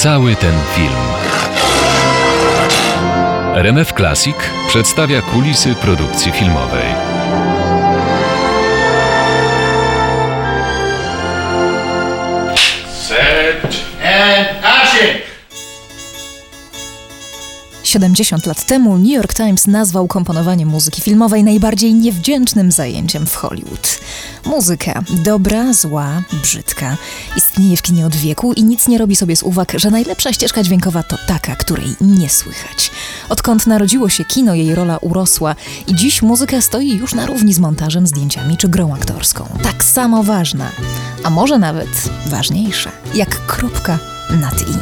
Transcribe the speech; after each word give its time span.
Cały 0.00 0.36
ten 0.36 0.54
film. 0.74 0.96
RMF 3.54 3.92
Classic 3.92 4.36
przedstawia 4.68 5.22
kulisy 5.22 5.74
produkcji 5.74 6.32
filmowej. 6.32 6.84
70 17.90 18.46
lat 18.46 18.66
temu 18.66 18.98
New 18.98 19.12
York 19.12 19.34
Times 19.34 19.66
nazwał 19.66 20.08
komponowanie 20.08 20.66
muzyki 20.66 21.02
filmowej 21.02 21.44
najbardziej 21.44 21.94
niewdzięcznym 21.94 22.72
zajęciem 22.72 23.26
w 23.26 23.34
Hollywood. 23.34 24.00
Muzyka, 24.46 25.02
dobra, 25.24 25.72
zła, 25.72 26.22
brzydka, 26.42 26.96
istnieje 27.36 27.76
w 27.76 27.82
kinie 27.82 28.06
od 28.06 28.16
wieku 28.16 28.52
i 28.52 28.64
nic 28.64 28.88
nie 28.88 28.98
robi 28.98 29.16
sobie 29.16 29.36
z 29.36 29.42
uwag, 29.42 29.72
że 29.76 29.90
najlepsza 29.90 30.32
ścieżka 30.32 30.62
dźwiękowa 30.62 31.02
to 31.02 31.16
taka, 31.26 31.56
której 31.56 31.94
nie 32.00 32.28
słychać. 32.28 32.90
Odkąd 33.28 33.66
narodziło 33.66 34.08
się 34.08 34.24
kino, 34.24 34.54
jej 34.54 34.74
rola 34.74 34.98
urosła 34.98 35.54
i 35.86 35.94
dziś 35.94 36.22
muzyka 36.22 36.60
stoi 36.60 36.96
już 36.96 37.14
na 37.14 37.26
równi 37.26 37.54
z 37.54 37.58
montażem, 37.58 38.06
zdjęciami 38.06 38.56
czy 38.56 38.68
grą 38.68 38.94
aktorską. 38.94 39.48
Tak 39.62 39.84
samo 39.84 40.22
ważna, 40.22 40.70
a 41.24 41.30
może 41.30 41.58
nawet 41.58 42.08
ważniejsza, 42.26 42.90
jak 43.14 43.46
kropka 43.46 43.98
nad 44.40 44.62
i. 44.62 44.74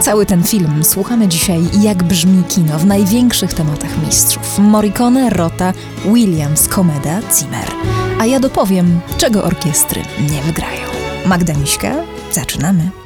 Cały 0.00 0.26
ten 0.26 0.44
film 0.44 0.84
słuchamy 0.84 1.28
dzisiaj, 1.28 1.62
jak 1.80 2.02
brzmi 2.02 2.44
kino 2.44 2.78
w 2.78 2.86
największych 2.86 3.54
tematach 3.54 4.04
mistrzów. 4.06 4.58
Morricone, 4.58 5.30
Rota, 5.30 5.72
Williams, 6.04 6.68
Komeda, 6.68 7.20
Zimmer. 7.38 7.70
A 8.20 8.26
ja 8.26 8.40
dopowiem, 8.40 9.00
czego 9.16 9.44
orkiestry 9.44 10.02
nie 10.30 10.42
wygrają. 10.42 10.86
Magda 11.26 11.54
Miśka, 11.54 11.94
zaczynamy. 12.32 13.05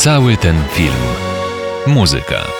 Cały 0.00 0.36
ten 0.36 0.56
film. 0.72 1.02
Muzyka. 1.86 2.59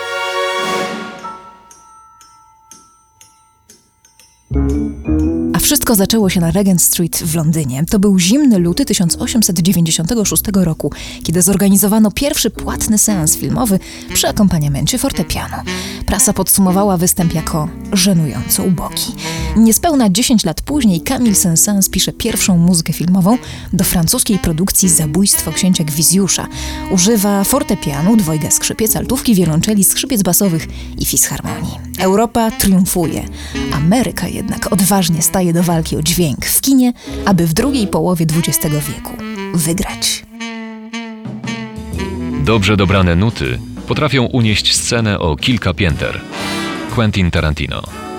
Wszystko 5.90 6.04
zaczęło 6.04 6.30
się 6.30 6.40
na 6.40 6.50
Regent 6.50 6.82
Street 6.82 7.16
w 7.16 7.34
Londynie. 7.34 7.84
To 7.90 7.98
był 7.98 8.18
zimny 8.18 8.58
luty 8.58 8.84
1896 8.84 10.42
roku, 10.54 10.92
kiedy 11.22 11.42
zorganizowano 11.42 12.10
pierwszy 12.10 12.50
płatny 12.50 12.98
seans 12.98 13.36
filmowy 13.36 13.78
przy 14.14 14.28
akompaniamencie 14.28 14.98
fortepianu. 14.98 15.56
Prasa 16.06 16.32
podsumowała 16.32 16.96
występ 16.96 17.34
jako 17.34 17.68
żenująco 17.92 18.64
ubogi. 18.64 19.14
Niespełna 19.56 20.10
10 20.10 20.44
lat 20.44 20.62
później 20.62 21.00
Camille 21.00 21.36
Saint-Saëns 21.36 21.90
pisze 21.90 22.12
pierwszą 22.12 22.58
muzykę 22.58 22.92
filmową 22.92 23.38
do 23.72 23.84
francuskiej 23.84 24.38
produkcji 24.38 24.88
Zabójstwo 24.88 25.52
księcia 25.52 25.84
Gwizjusza. 25.84 26.46
Używa 26.90 27.44
fortepianu, 27.44 28.16
dwojga 28.16 28.50
skrzypiec, 28.50 28.96
altówki, 28.96 29.34
wiolonczeli, 29.34 29.84
skrzypiec 29.84 30.22
basowych 30.22 30.68
i 30.98 31.04
fisharmonii. 31.04 31.90
Europa 31.98 32.50
triumfuje. 32.50 33.28
Ameryka 33.72 34.28
jednak 34.28 34.72
odważnie 34.72 35.22
staje 35.22 35.52
do 35.52 35.62
walki 35.62 35.79
o 35.96 36.02
dźwięk 36.02 36.46
w 36.46 36.60
kinie, 36.60 36.92
aby 37.24 37.46
w 37.46 37.52
drugiej 37.52 37.86
połowie 37.86 38.26
XX 38.36 38.74
wieku 38.74 39.12
wygrać. 39.54 40.24
Dobrze 42.44 42.76
dobrane 42.76 43.16
nuty 43.16 43.58
potrafią 43.88 44.24
unieść 44.24 44.74
scenę 44.74 45.18
o 45.18 45.36
kilka 45.36 45.74
pięter. 45.74 46.20
Quentin 46.94 47.30
Tarantino. 47.30 48.09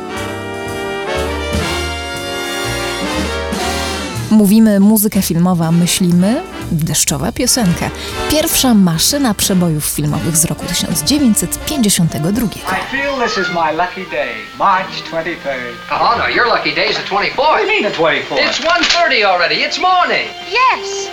Mówimy 4.32 4.80
muzyka 4.80 5.22
filmowa, 5.22 5.72
myślimy 5.72 6.42
deszczowa 6.72 7.32
piosenka. 7.32 7.90
Pierwsza 8.30 8.74
maszyna 8.74 9.34
przebojów 9.34 9.86
filmowych 9.86 10.38
z 10.38 10.46
roku 10.46 10.66
1952. 10.66 12.46
I 12.46 12.50
feel 12.92 13.14
this 13.28 13.38
is 13.38 13.48
my 13.54 13.72
lucky 13.84 14.12
day, 14.12 14.36
March 14.60 15.04
23rd. 15.12 15.74
Oh 15.92 16.16
no, 16.18 16.28
your 16.30 16.48
lucky 16.48 16.76
day's 16.76 16.96
the 16.98 17.04
24th. 17.04 17.36
What 17.38 17.58
do 17.58 17.64
you 17.64 17.68
mean 17.68 17.84
the 17.92 17.98
24th? 17.98 18.50
It's 18.50 18.60
1.30 18.60 19.24
already. 19.26 19.56
It's 19.56 19.80
morning. 19.80 20.28
Yes, 20.52 21.10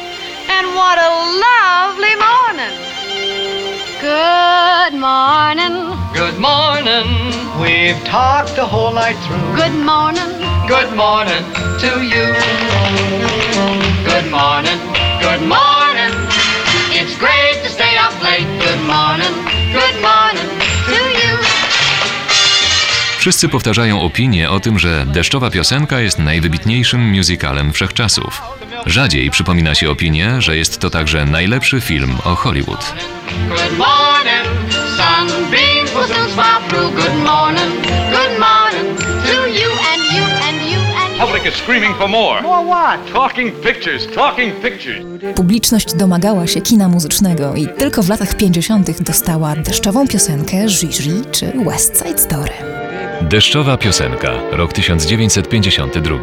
and 0.48 0.66
what 0.76 0.98
a 0.98 1.10
lovely 1.46 2.14
morning. 2.26 2.74
Good 4.00 4.94
morning, 5.00 5.74
Good 6.14 6.38
morning. 6.38 7.06
We've 7.60 8.00
talked 8.04 8.54
the 8.56 8.64
whole 8.66 8.92
night 8.94 9.16
through. 9.26 9.56
good 9.56 9.74
morning, 9.84 10.30
Good 10.68 10.94
morning 10.96 11.44
to 11.80 12.02
you. 12.02 12.26
Good 14.04 14.30
morning. 14.30 14.78
Good 15.20 15.42
morning. 15.48 16.12
It's 16.92 17.16
great 17.18 17.62
to 17.64 17.70
stay 17.70 17.96
up 17.96 18.12
late. 18.22 18.46
Good 18.60 18.82
morning. 18.86 19.34
Good 19.72 19.96
morning 20.02 20.48
to 20.86 20.92
you. 20.92 21.38
Wszyscy 23.18 23.48
powtarzają 23.48 24.02
opinię 24.02 24.50
o 24.50 24.60
tym, 24.60 24.78
że 24.78 25.06
deszczowa 25.06 25.50
piosenka 25.50 26.00
jest 26.00 26.18
najwybitniejszym 26.18 27.00
musicalem 27.00 27.72
wszechczasów. 27.72 28.42
Rzadziej 28.86 29.30
przypomina 29.30 29.74
się 29.74 29.90
opinię, 29.90 30.42
że 30.42 30.56
jest 30.56 30.80
to 30.80 30.90
także 30.90 31.24
najlepszy 31.24 31.80
film 31.80 32.16
o 32.24 32.34
Hollywood. 32.34 32.94
Good 33.48 33.78
morning. 33.78 34.72
Sunbeams 34.72 35.90
will 35.90 36.16
soon 36.16 36.30
smile 36.30 36.68
through. 36.68 36.94
Good 36.94 37.24
morning. 37.24 37.97
Public 41.18 41.46
is 41.46 41.54
screaming 41.54 41.94
for 41.94 42.08
more. 42.08 42.42
More 42.42 42.64
what? 42.64 43.12
Talking 43.12 43.52
pictures, 43.62 44.06
talking 44.14 44.54
pictures. 44.60 45.04
Publiczność 45.36 45.94
domagała 45.94 46.46
się 46.46 46.60
kina 46.60 46.88
muzycznego 46.88 47.54
i 47.54 47.68
tylko 47.68 48.02
w 48.02 48.08
latach 48.08 48.36
50. 48.36 49.02
dostała 49.02 49.56
deszczową 49.56 50.08
piosenkę 50.08 50.56
Gigi 50.66 51.22
czy 51.30 51.52
West 51.66 51.98
Side 51.98 52.18
Story. 52.18 52.52
Deszczowa 53.22 53.76
piosenka, 53.76 54.30
rok 54.52 54.72
1952. 54.72 56.16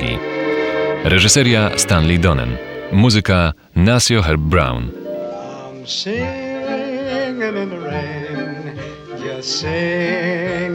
Reżyseria 1.04 1.72
Stanley 1.78 2.20
Donen. 2.20 2.58
Muzyka 2.92 3.54
Nasio 3.76 4.22
Herb 4.22 4.42
Brown. 4.42 4.92
I'm 4.92 5.88
singing 5.88 7.58
in 7.58 7.70
the 7.70 7.80
rain, 7.80 8.78
just 9.24 9.60
singing 9.60 9.68
in 9.70 10.04
the 10.20 10.75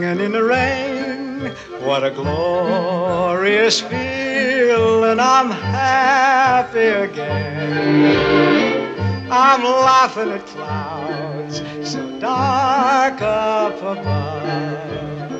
What 1.83 2.03
a 2.03 2.11
glorious 2.11 3.81
feeling, 3.81 5.19
I'm 5.19 5.49
happy 5.49 6.79
again. 6.79 8.51
I'm 9.31 9.63
laughing 9.63 10.29
at 10.29 10.45
clouds 10.45 11.63
so 11.83 12.19
dark 12.19 13.21
up 13.21 13.77
above. 13.81 15.31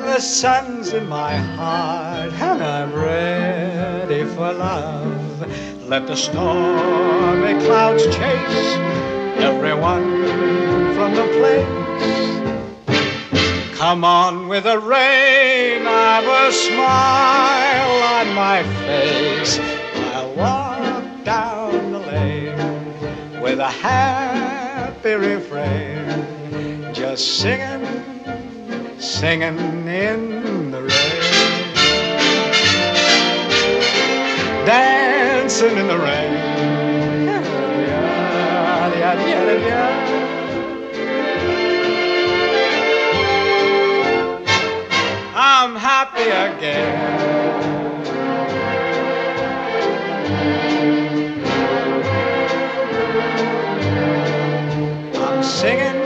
The 0.00 0.20
sun's 0.20 0.94
in 0.94 1.06
my 1.06 1.36
heart 1.36 2.32
and 2.32 2.62
I'm 2.62 2.92
ready 2.94 4.24
for 4.24 4.52
love. 4.52 5.46
Let 5.86 6.06
the 6.06 6.16
stormy 6.16 7.60
clouds 7.66 8.04
chase 8.04 8.76
everyone 9.38 10.24
from 10.94 11.14
the 11.14 11.26
place. 11.38 12.37
Come 13.78 14.02
on 14.02 14.48
with 14.48 14.64
the 14.64 14.80
rain, 14.80 15.86
I've 15.86 16.26
a 16.26 16.52
smile 16.52 18.02
on 18.18 18.34
my 18.34 18.64
face. 18.84 19.60
I'll 20.14 20.34
walk 20.34 21.24
down 21.24 21.92
the 21.92 22.00
lane 22.00 23.40
with 23.40 23.60
a 23.60 23.70
happy 23.70 25.12
refrain, 25.12 26.92
just 26.92 27.38
singing, 27.38 27.86
singing 28.98 29.86
in 29.86 30.72
the 30.72 30.82
rain. 30.82 31.72
Dancing 34.66 35.76
in 35.76 35.86
the 35.86 35.98
rain. 35.98 36.58
I'm 45.60 45.74
happy 45.74 46.22
again. 46.22 47.18
I'm 55.16 55.42
singing 55.42 56.00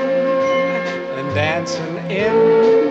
and 1.18 1.34
dancing 1.34 1.98
in 2.10 2.81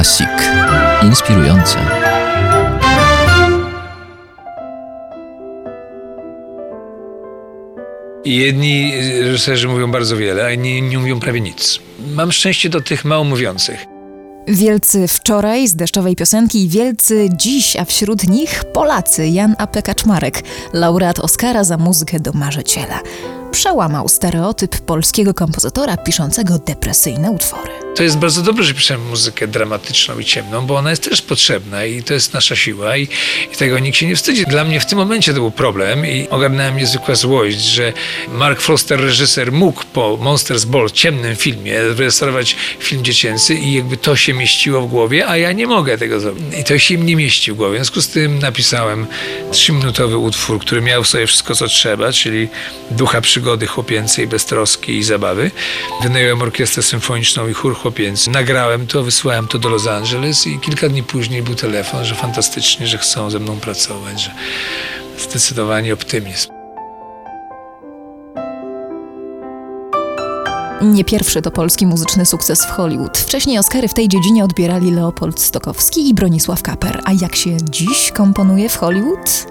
Classic. 0.00 0.28
Inspirujące. 1.02 1.78
Jedni 8.24 8.92
reżyserzy 9.22 9.68
mówią 9.68 9.90
bardzo 9.90 10.16
wiele, 10.16 10.44
a 10.44 10.50
inni 10.50 10.82
nie 10.82 10.98
mówią 10.98 11.20
prawie 11.20 11.40
nic. 11.40 11.78
Mam 12.14 12.32
szczęście 12.32 12.68
do 12.68 12.80
tych 12.80 13.04
mało 13.04 13.24
mówiących. 13.24 13.86
Wielcy 14.48 15.08
wczoraj 15.08 15.68
z 15.68 15.76
deszczowej 15.76 16.16
piosenki 16.16 16.64
i 16.64 16.68
wielcy 16.68 17.28
dziś, 17.36 17.76
a 17.76 17.84
wśród 17.84 18.28
nich 18.28 18.64
Polacy 18.72 19.28
Jan 19.28 19.54
A. 19.58 19.66
P. 19.66 19.82
Kaczmarek, 19.82 20.42
laureat 20.72 21.18
Oscara 21.18 21.64
za 21.64 21.76
muzykę 21.76 22.20
do 22.20 22.32
Marzyciela. 22.32 23.00
Przełamał 23.52 24.08
stereotyp 24.08 24.80
polskiego 24.80 25.34
kompozytora 25.34 25.96
piszącego 25.96 26.58
depresyjne 26.58 27.30
utwory. 27.30 27.70
To 27.96 28.02
jest 28.02 28.18
bardzo 28.18 28.42
dobrze, 28.42 28.64
że 28.64 28.74
piszemy 28.74 29.04
muzykę 29.04 29.48
dramatyczną 29.48 30.18
i 30.18 30.24
ciemną, 30.24 30.66
bo 30.66 30.76
ona 30.76 30.90
jest 30.90 31.04
też 31.04 31.22
potrzebna 31.22 31.84
i 31.84 32.02
to 32.02 32.14
jest 32.14 32.34
nasza 32.34 32.56
siła 32.56 32.96
i, 32.96 33.02
i 33.52 33.56
tego 33.56 33.78
nikt 33.78 33.98
się 33.98 34.06
nie 34.06 34.16
wstydzi. 34.16 34.44
Dla 34.44 34.64
mnie 34.64 34.80
w 34.80 34.86
tym 34.86 34.98
momencie 34.98 35.34
to 35.34 35.40
był 35.40 35.50
problem 35.50 36.06
i 36.06 36.28
ogarnęła 36.28 36.70
mnie 36.70 36.86
zwykła 36.86 37.14
złość, 37.14 37.58
że 37.58 37.92
Mark 38.28 38.60
Foster, 38.60 39.00
reżyser, 39.00 39.52
mógł 39.52 39.84
po 39.92 40.18
Monsters 40.20 40.64
Ball, 40.64 40.90
ciemnym 40.90 41.36
filmie, 41.36 41.82
rejestrować 41.82 42.56
film 42.78 43.04
dziecięcy 43.04 43.54
i 43.54 43.74
jakby 43.74 43.96
to 43.96 44.16
się 44.16 44.34
mieściło 44.34 44.82
w 44.82 44.90
głowie, 44.90 45.28
a 45.28 45.36
ja 45.36 45.52
nie 45.52 45.66
mogę 45.66 45.98
tego 45.98 46.20
zrobić. 46.20 46.44
I 46.60 46.64
to 46.64 46.78
się 46.78 46.94
im 46.94 47.06
nie 47.06 47.16
mieści 47.16 47.52
w 47.52 47.54
głowie. 47.54 47.72
W 47.72 47.76
związku 47.76 48.02
z 48.02 48.08
tym 48.08 48.38
napisałem 48.38 49.06
trzyminutowy 49.52 50.16
utwór, 50.16 50.60
który 50.60 50.80
miał 50.80 51.04
w 51.04 51.08
sobie 51.08 51.26
wszystko, 51.26 51.54
co 51.54 51.66
trzeba, 51.66 52.12
czyli 52.12 52.48
ducha 52.90 53.20
przygody 53.20 53.39
chłopięcej, 53.68 54.26
beztroski 54.26 54.98
i 54.98 55.02
zabawy. 55.02 55.50
Wynająłem 56.02 56.42
orkiestrę 56.42 56.82
symfoniczną 56.82 57.48
i 57.48 57.52
chór 57.52 57.76
chłopięcy. 57.76 58.30
Nagrałem 58.30 58.86
to, 58.86 59.02
wysłałem 59.02 59.48
to 59.48 59.58
do 59.58 59.68
Los 59.68 59.86
Angeles 59.86 60.46
i 60.46 60.58
kilka 60.58 60.88
dni 60.88 61.02
później 61.02 61.42
był 61.42 61.54
telefon, 61.54 62.04
że 62.04 62.14
fantastycznie, 62.14 62.86
że 62.86 62.98
chcą 62.98 63.30
ze 63.30 63.38
mną 63.38 63.60
pracować, 63.60 64.22
że 64.22 64.30
zdecydowanie 65.18 65.94
optymizm. 65.94 66.50
Nie 70.82 71.04
pierwszy 71.04 71.42
to 71.42 71.50
polski 71.50 71.86
muzyczny 71.86 72.26
sukces 72.26 72.64
w 72.64 72.70
Hollywood. 72.70 73.18
Wcześniej 73.18 73.58
Oscary 73.58 73.88
w 73.88 73.94
tej 73.94 74.08
dziedzinie 74.08 74.44
odbierali 74.44 74.90
Leopold 74.90 75.40
Stokowski 75.40 76.08
i 76.08 76.14
Bronisław 76.14 76.62
Kaper. 76.62 77.00
A 77.04 77.12
jak 77.12 77.36
się 77.36 77.56
dziś 77.70 78.12
komponuje 78.12 78.68
w 78.68 78.76
Hollywood? 78.76 79.46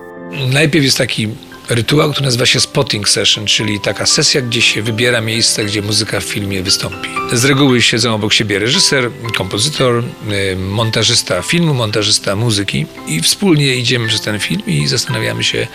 Najpierw 0.52 0.86
jest 0.86 0.98
taki 0.98 1.28
rytuał, 1.70 2.12
który 2.12 2.26
nazywa 2.26 2.46
się 2.46 2.60
spotting 2.60 3.10
session, 3.10 3.46
czyli 3.46 3.80
taka 3.80 4.06
sesja, 4.06 4.42
gdzie 4.42 4.62
się 4.62 4.82
wybiera 4.82 5.22
miejsce, 5.22 5.66
gdzie 5.66 5.82
muzyka 5.82 6.20
w 6.20 6.24
filmie 6.24 6.64
wystąpi. 6.64 7.10
Z 7.34 7.46
reguły 7.46 7.82
siedzą 7.82 8.16
obok 8.16 8.34
siebie 8.34 8.60
reżyser, 8.60 9.12
kompozytor, 9.38 10.04
y, 10.54 10.56
montażysta 10.56 11.42
filmu, 11.42 11.74
montażysta 11.74 12.36
muzyki 12.36 12.86
i 13.08 13.22
wspólnie 13.22 13.76
idziemy 13.76 14.08
przez 14.08 14.22
ten 14.22 14.40
film 14.40 14.62
i 14.68 14.88
zastanawiamy 14.88 15.44
się, 15.44 15.68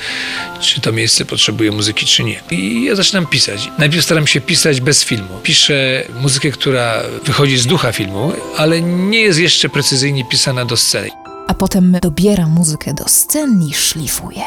czy 0.60 0.80
to 0.80 0.92
miejsce 0.92 1.24
potrzebuje 1.24 1.72
muzyki, 1.72 2.06
czy 2.06 2.24
nie. 2.24 2.40
I 2.50 2.84
ja 2.84 2.94
zaczynam 2.94 3.26
pisać. 3.26 3.68
Najpierw 3.78 4.04
staram 4.04 4.26
się 4.26 4.40
pisać 4.40 4.80
bez 4.80 5.04
filmu. 5.04 5.40
Piszę 5.42 6.04
muzykę, 6.20 6.50
która 6.50 7.02
wychodzi 7.24 7.58
z 7.58 7.66
ducha 7.66 7.92
filmu, 7.92 8.32
ale 8.56 8.82
nie 8.82 9.20
jest 9.20 9.38
jeszcze 9.38 9.68
precyzyjnie 9.68 10.24
pisana 10.24 10.64
do 10.64 10.76
sceny. 10.76 11.10
A 11.48 11.54
potem 11.54 11.98
dobiera 12.02 12.46
muzykę 12.46 12.94
do 12.94 13.04
scen 13.08 13.62
i 13.62 13.74
szlifuje. 13.74 14.42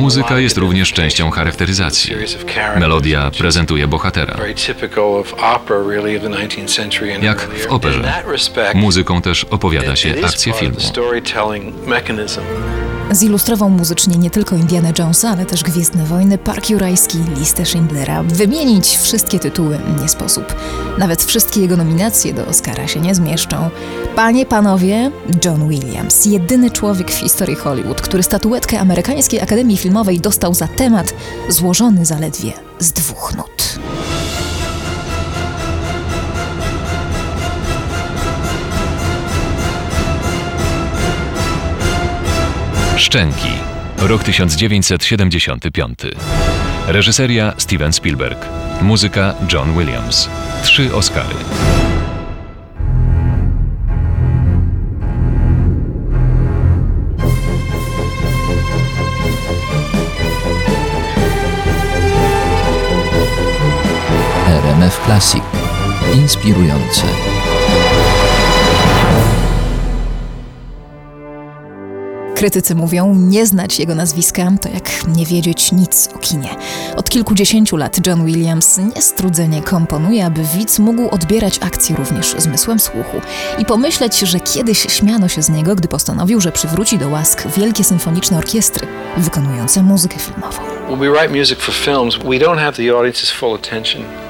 Muzyka 0.00 0.38
jest 0.38 0.56
również 0.58 0.92
częścią 0.92 1.30
charakteryzacji. 1.30 2.14
Melodia 2.76 3.30
prezentuje 3.38 3.88
bohatera. 3.88 4.34
very 4.34 4.54
typical 4.54 5.04
of 5.04 5.34
opera 5.34 5.78
really 5.88 6.16
of 6.16 6.22
the 6.22 6.28
19th 6.28 6.68
century 6.76 7.14
and 7.14 7.24
Jak 7.24 7.38
earlier. 7.42 7.68
w 7.68 7.72
operze. 7.72 7.98
In 7.98 8.04
that 8.04 8.26
respect, 8.26 8.74
Muzyką 8.74 9.22
też 9.22 9.44
opowiada 9.44 9.96
się 9.96 10.14
akcję 10.24 10.52
filmu. 10.52 10.76
Zilustrował 13.10 13.70
muzycznie 13.70 14.18
nie 14.18 14.30
tylko 14.30 14.56
Indiana 14.56 14.92
Jonesa, 14.98 15.28
ale 15.30 15.46
też 15.46 15.62
Gwiezdne 15.62 16.04
Wojny, 16.04 16.38
Park 16.38 16.70
Jurajski, 16.70 17.18
Listę 17.38 17.66
Schindlera. 17.66 18.22
Wymienić 18.22 18.96
wszystkie 18.96 19.38
tytuły 19.38 19.78
nie 20.02 20.08
sposób. 20.08 20.54
Nawet 20.98 21.24
wszystkie 21.24 21.60
jego 21.60 21.76
nominacje 21.76 22.32
do 22.34 22.46
Oscara 22.46 22.88
się 22.88 23.00
nie 23.00 23.14
zmieszczą. 23.14 23.70
Panie, 24.18 24.46
panowie, 24.46 25.10
John 25.44 25.68
Williams, 25.68 26.26
jedyny 26.26 26.70
człowiek 26.70 27.10
w 27.10 27.14
historii 27.14 27.56
Hollywood, 27.56 28.00
który 28.00 28.22
statuetkę 28.22 28.80
Amerykańskiej 28.80 29.40
Akademii 29.40 29.76
Filmowej 29.76 30.20
dostał 30.20 30.54
za 30.54 30.68
temat 30.68 31.14
złożony 31.48 32.06
zaledwie 32.06 32.52
z 32.78 32.92
dwóch 32.92 33.34
nut. 33.36 33.78
Szczęki. 42.96 43.48
Rok 43.98 44.24
1975. 44.24 45.98
Reżyseria 46.86 47.52
Steven 47.58 47.92
Spielberg. 47.92 48.46
Muzyka 48.82 49.34
John 49.52 49.78
Williams. 49.78 50.28
Trzy 50.62 50.94
Oscary. 50.94 51.34
Classic. 65.08 65.42
Inspirujące. 66.14 67.02
Krytycy 72.34 72.74
mówią, 72.74 73.14
nie 73.14 73.46
znać 73.46 73.78
jego 73.78 73.94
nazwiska 73.94 74.52
to 74.62 74.68
jak 74.68 75.06
nie 75.16 75.26
wiedzieć 75.26 75.72
nic 75.72 76.08
o 76.16 76.18
kinie. 76.18 76.48
Od 76.96 77.10
kilkudziesięciu 77.10 77.76
lat 77.76 78.06
John 78.06 78.26
Williams 78.26 78.78
niestrudzenie 78.96 79.62
komponuje, 79.62 80.26
aby 80.26 80.40
widz 80.56 80.78
mógł 80.78 81.08
odbierać 81.08 81.58
akcję 81.62 81.96
również 81.96 82.34
zmysłem 82.38 82.78
słuchu 82.78 83.20
i 83.58 83.64
pomyśleć, 83.64 84.18
że 84.18 84.40
kiedyś 84.40 84.78
śmiano 84.78 85.28
się 85.28 85.42
z 85.42 85.48
niego, 85.48 85.76
gdy 85.76 85.88
postanowił, 85.88 86.40
że 86.40 86.52
przywróci 86.52 86.98
do 86.98 87.08
łask 87.08 87.48
wielkie 87.56 87.84
symfoniczne 87.84 88.38
orkiestry 88.38 88.86
wykonujące 89.16 89.82
muzykę 89.82 90.18
filmową. 90.18 90.62
When 90.86 90.98
we 90.98 91.10
write 91.10 91.28
music 91.28 91.58
for 91.58 91.74
films, 91.74 92.16
we 92.16 92.38
don't 92.38 92.58
have 92.58 92.72
the 92.72 92.82
audience's 92.82 93.32
full 93.32 93.54
attention 93.54 94.27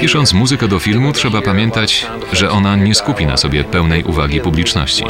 Pisząc 0.00 0.32
muzykę 0.32 0.68
do 0.68 0.78
filmu, 0.78 1.12
trzeba 1.12 1.42
pamiętać, 1.42 2.06
że 2.32 2.50
ona 2.50 2.76
nie 2.76 2.94
skupi 2.94 3.26
na 3.26 3.36
sobie 3.36 3.64
pełnej 3.64 4.04
uwagi 4.04 4.40
publiczności. 4.40 5.04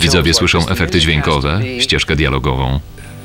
Widzowie 0.00 0.34
słyszą 0.34 0.68
efekty 0.68 1.00
dźwiękowe, 1.00 1.60
ścieżkę 1.80 2.16
dialogową. 2.16 2.80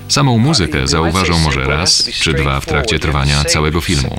Samą 0.07 0.37
muzykę 0.37 0.87
zauważą 0.87 1.39
może 1.39 1.63
raz 1.63 2.09
czy 2.21 2.33
dwa 2.33 2.59
w 2.59 2.65
trakcie 2.65 2.99
trwania 2.99 3.43
całego 3.43 3.81
filmu. 3.81 4.17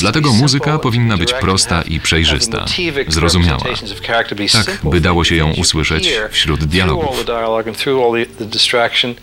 Dlatego 0.00 0.28
be 0.28 0.30
simple 0.30 0.42
muzyka 0.42 0.78
powinna 0.78 1.16
być 1.16 1.32
prosta 1.32 1.82
i 1.82 2.00
przejrzysta, 2.00 2.64
zrozumiała. 3.08 3.52
representations 3.58 3.92
of 4.00 4.06
character 4.06 4.38
be 4.38 4.48
Tak, 4.48 4.64
simple 4.66 4.90
by 4.90 5.00
dało 5.00 5.24
się 5.24 5.36
ją 5.36 5.52
usłyszeć 5.52 6.12
wśród 6.30 6.58
through 6.60 6.72
dialogów. 6.72 7.04
all 7.10 7.16
the 7.16 7.24
dialogue 7.24 7.68
and 7.68 7.78
through 7.78 8.04
all 8.04 8.24
the, 8.26 8.34
the 8.38 8.44
distraction. 8.44 9.14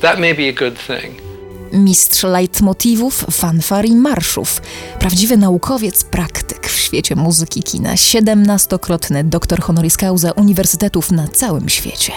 That 0.00 0.18
may 0.18 0.34
be 0.34 0.48
a 0.48 0.52
good 0.52 0.86
thing. 0.86 1.22
Mistrz 1.72 2.22
leitmotivów, 2.22 3.24
fanfar 3.30 3.86
i 3.86 3.94
marszów. 3.96 4.62
Prawdziwy 4.98 5.36
naukowiec, 5.36 6.04
praktyk 6.04 6.68
w 6.68 6.78
świecie 6.80 7.16
muzyki 7.16 7.62
kina. 7.62 7.96
Siedemnastokrotny 7.96 9.24
doktor 9.24 9.60
honoris 9.60 9.96
causa 9.96 10.32
uniwersytetów 10.32 11.10
na 11.12 11.28
całym 11.28 11.68
świecie. 11.68 12.12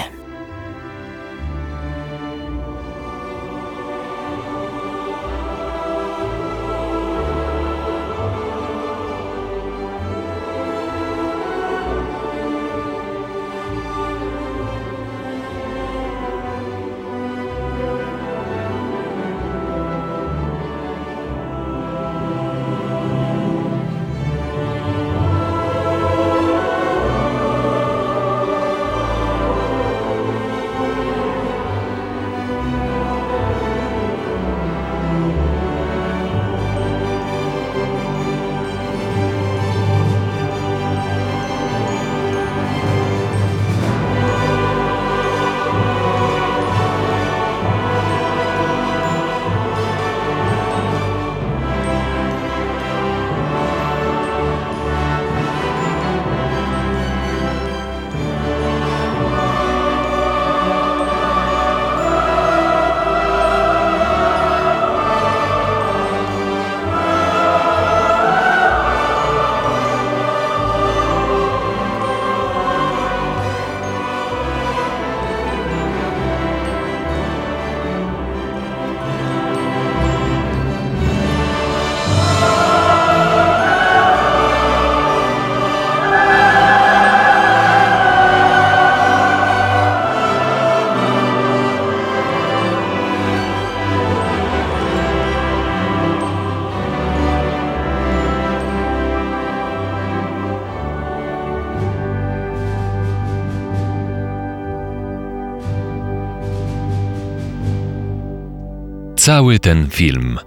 Cały 109.24 109.60
ten 109.60 109.90
film. 109.90 110.40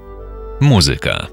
Muzyka. 0.60 1.26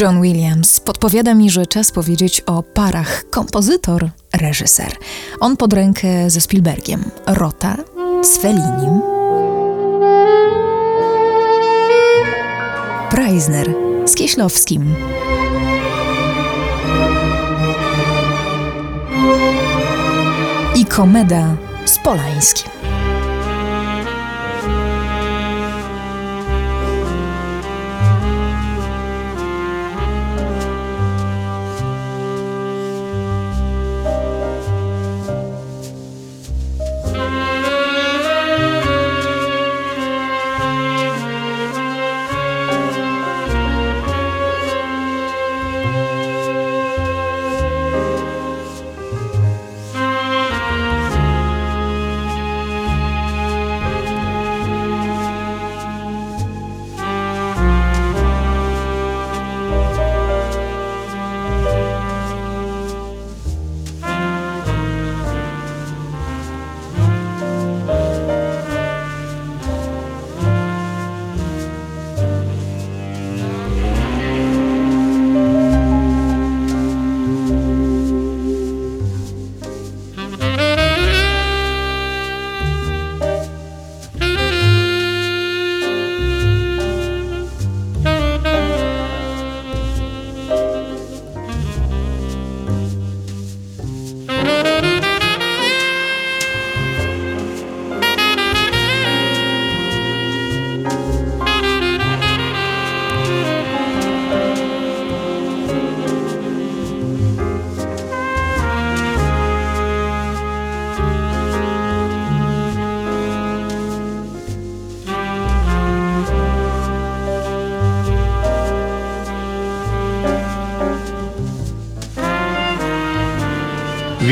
John 0.00 0.22
Williams 0.22 0.80
podpowiada 0.80 1.34
mi, 1.34 1.50
że 1.50 1.66
czas 1.66 1.92
powiedzieć 1.92 2.40
o 2.40 2.62
parach 2.62 3.24
kompozytor, 3.30 4.10
reżyser. 4.40 4.96
On 5.40 5.56
pod 5.56 5.72
rękę 5.72 6.30
ze 6.30 6.40
Spielbergiem, 6.40 7.04
Rota 7.26 7.76
z 8.22 8.38
Fellinim, 8.38 9.00
Preisner 13.10 13.74
z 14.04 14.14
Kieślowskim, 14.14 14.94
i 20.76 20.84
Komeda 20.84 21.56
z 21.84 21.98
Polańskim. 21.98 22.73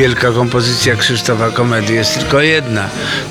Wielka 0.02 0.32
kompozycja 0.32 0.96
Krzysztofa 0.96 1.50
Komedy 1.50 1.92
jest 1.92 2.18
tylko 2.18 2.40
jedna. 2.40 2.88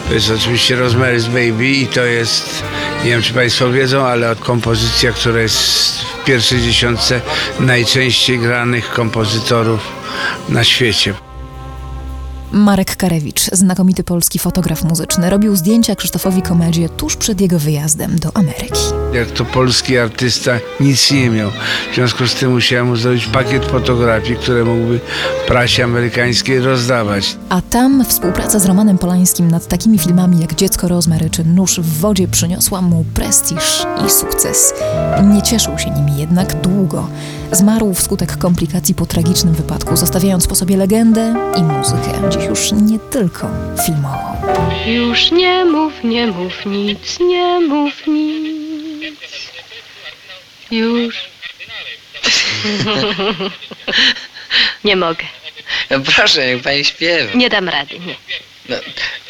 To 0.07 0.13
jest 0.13 0.31
oczywiście 0.31 0.77
Rosemary's 0.77 1.25
Baby 1.25 1.67
i 1.67 1.88
to 1.88 2.05
jest, 2.05 2.63
nie 3.03 3.10
wiem 3.10 3.21
czy 3.21 3.34
Państwo 3.34 3.71
wiedzą, 3.71 4.05
ale 4.05 4.36
kompozycja, 4.36 5.12
która 5.12 5.41
jest 5.41 6.01
w 6.01 6.23
pierwszej 6.23 6.62
dziesiątce 6.62 7.21
najczęściej 7.60 8.39
granych 8.39 8.89
kompozytorów 8.89 9.79
na 10.49 10.63
świecie. 10.63 11.30
Marek 12.51 12.95
Karewicz, 12.95 13.41
znakomity 13.51 14.03
polski 14.03 14.39
fotograf 14.39 14.83
muzyczny, 14.83 15.29
robił 15.29 15.55
zdjęcia 15.55 15.95
Krzysztofowi 15.95 16.41
Komedzie 16.41 16.89
tuż 16.89 17.15
przed 17.15 17.41
jego 17.41 17.59
wyjazdem 17.59 18.19
do 18.19 18.37
Ameryki. 18.37 18.81
Jak 19.13 19.31
to 19.31 19.45
polski 19.45 19.97
artysta 19.97 20.51
nic 20.79 21.11
nie 21.11 21.29
miał. 21.29 21.49
W 21.91 21.95
związku 21.95 22.27
z 22.27 22.33
tym 22.33 22.51
musiałem 22.51 22.87
mu 22.87 22.95
zrobić 22.95 23.25
pakiet 23.25 23.65
fotografii, 23.65 24.35
które 24.35 24.63
mógłby 24.63 24.99
prasie 25.47 25.83
amerykańskiej 25.83 26.59
rozdawać. 26.59 27.37
A 27.49 27.61
tam 27.61 28.05
współpraca 28.05 28.59
z 28.59 28.65
Romanem 28.65 28.97
Polańskim 28.97 29.51
nad 29.51 29.67
takimi 29.67 29.99
filmami 29.99 30.39
jak 30.39 30.55
Dziecko 30.55 30.87
Rozmary 30.87 31.29
czy 31.29 31.43
Nóż 31.43 31.79
w 31.79 31.99
wodzie 31.99 32.27
przyniosła 32.27 32.81
mu 32.81 33.05
prestiż 33.13 33.85
i 34.07 34.09
sukces. 34.09 34.73
Nie 35.23 35.41
cieszył 35.41 35.79
się 35.79 35.89
nimi 35.89 36.17
jednak 36.17 36.61
długo. 36.61 37.07
Zmarł 37.51 37.93
wskutek 37.93 38.37
komplikacji 38.37 38.95
po 38.95 39.05
tragicznym 39.05 39.53
wypadku, 39.53 39.97
zostawiając 39.97 40.47
po 40.47 40.55
sobie 40.55 40.77
legendę 40.77 41.35
i 41.57 41.63
muzykę, 41.63 42.29
dziś 42.29 42.43
już 42.43 42.71
nie 42.71 42.99
tylko 42.99 43.49
filmową. 43.85 44.41
Już 44.85 45.31
nie 45.31 45.65
mów, 45.65 46.03
nie 46.03 46.27
mów 46.27 46.65
nic, 46.65 47.19
nie 47.19 47.59
mów 47.59 48.07
nic. 48.07 49.19
Już. 50.71 51.15
nie 54.83 54.95
mogę. 54.95 55.25
No 55.89 55.99
proszę, 55.99 56.47
niech 56.47 56.63
pani 56.63 56.85
śpiewa. 56.85 57.33
Nie 57.33 57.49
dam 57.49 57.69
rady, 57.69 57.99
nie. 57.99 58.15
No, 58.69 58.75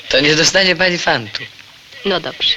to 0.10 0.20
nie 0.20 0.36
dostanie 0.36 0.76
pani 0.76 0.98
fantu. 0.98 1.44
No 2.06 2.20
dobrze. 2.20 2.54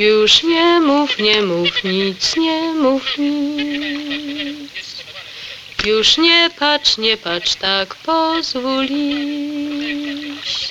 Już 0.00 0.42
nie 0.42 0.80
mów, 0.80 1.18
nie 1.18 1.42
mów 1.42 1.84
nic, 1.84 2.36
nie 2.36 2.72
mów 2.72 3.18
nic. 3.18 4.70
Już 5.86 6.18
nie 6.18 6.50
patrz, 6.58 6.98
nie 6.98 7.16
patrz, 7.16 7.54
tak 7.54 7.94
pozwól 7.94 8.86
iść. 8.86 10.68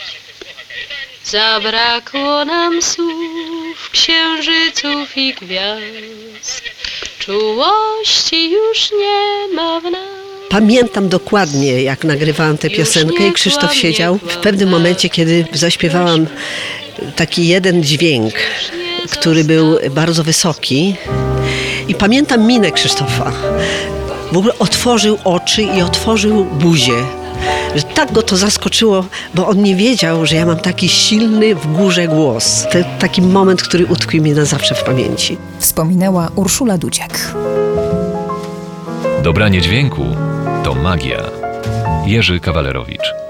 Zabrakło 1.23 2.45
nam 2.45 2.81
słów, 2.81 3.89
księżyców 3.91 5.17
i 5.17 5.33
gwiazd. 5.33 6.61
Czułości 7.19 8.51
już 8.51 8.91
nie 8.91 9.55
ma 9.55 9.79
w 9.79 9.83
nas. 9.83 10.19
Pamiętam 10.49 11.09
dokładnie, 11.09 11.83
jak 11.83 12.03
nagrywałam 12.03 12.57
tę 12.57 12.69
piosenkę 12.69 13.27
i 13.27 13.33
Krzysztof 13.33 13.75
siedział 13.75 14.17
w 14.17 14.37
pewnym 14.37 14.69
momencie, 14.69 15.09
kiedy 15.09 15.45
zaśpiewałam 15.53 16.27
taki 17.15 17.47
jeden 17.47 17.83
dźwięk, 17.83 18.33
który 19.09 19.43
był 19.43 19.77
bardzo 19.91 20.23
wysoki. 20.23 20.95
I 21.87 21.95
pamiętam 21.95 22.47
minę 22.47 22.71
Krzysztofa. 22.71 23.31
W 24.31 24.37
ogóle 24.37 24.59
otworzył 24.59 25.17
oczy 25.23 25.61
i 25.61 25.81
otworzył 25.81 26.45
buzię. 26.45 27.03
Że 27.75 27.83
tak 27.83 28.11
go 28.11 28.21
to 28.21 28.37
zaskoczyło, 28.37 29.05
bo 29.35 29.47
on 29.47 29.63
nie 29.63 29.75
wiedział, 29.75 30.25
że 30.25 30.35
ja 30.35 30.45
mam 30.45 30.59
taki 30.59 30.89
silny 30.89 31.55
w 31.55 31.73
górze 31.73 32.07
głos. 32.07 32.65
To 32.71 32.77
taki 32.99 33.21
moment, 33.21 33.61
który 33.61 33.85
utkwi 33.85 34.21
mi 34.21 34.31
na 34.31 34.45
zawsze 34.45 34.75
w 34.75 34.83
pamięci. 34.83 35.37
Wspominała 35.59 36.29
Urszula 36.35 36.77
Dudziak. 36.77 37.35
Dobranie 39.23 39.61
dźwięku 39.61 40.05
to 40.63 40.75
magia. 40.75 41.23
Jerzy 42.05 42.39
Kawalerowicz. 42.39 43.28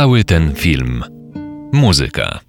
Cały 0.00 0.24
ten 0.24 0.54
film. 0.54 1.04
Muzyka. 1.72 2.40